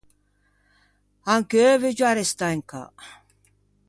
[1.33, 2.83] Ancheu veuggio arrestâ in cà.